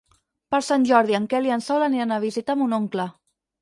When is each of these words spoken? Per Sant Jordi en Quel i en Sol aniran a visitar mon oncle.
Per 0.55 0.59
Sant 0.67 0.87
Jordi 0.93 1.19
en 1.19 1.29
Quel 1.35 1.51
i 1.51 1.55
en 1.59 1.63
Sol 1.69 1.87
aniran 1.91 2.19
a 2.19 2.21
visitar 2.29 2.61
mon 2.65 2.79
oncle. 2.83 3.11